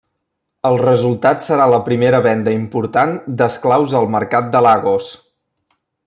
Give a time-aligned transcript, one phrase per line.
[0.69, 5.11] El resultat serà la primera venda important d'esclaus al mercat de Lagos.